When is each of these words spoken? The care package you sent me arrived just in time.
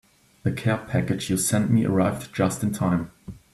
The 0.41 0.51
care 0.51 0.79
package 0.79 1.29
you 1.29 1.37
sent 1.37 1.69
me 1.69 1.85
arrived 1.85 2.33
just 2.33 2.63
in 2.63 2.71
time. 2.71 3.11